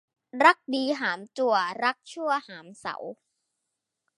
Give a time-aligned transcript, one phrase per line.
[0.43, 2.95] รักดีหามจั่วรักชั่วหามเสา